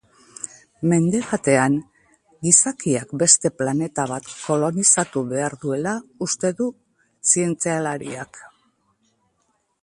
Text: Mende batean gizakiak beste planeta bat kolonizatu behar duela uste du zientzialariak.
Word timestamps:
Mende 0.91 1.19
batean 1.31 1.73
gizakiak 2.47 3.13
beste 3.23 3.51
planeta 3.59 4.05
bat 4.13 4.31
kolonizatu 4.37 5.23
behar 5.35 5.57
duela 5.67 5.95
uste 6.29 6.53
du 6.63 6.71
zientzialariak. 7.35 8.43